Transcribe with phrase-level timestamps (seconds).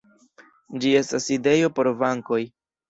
[0.85, 2.45] Ĝi estas sidejo por bankoj.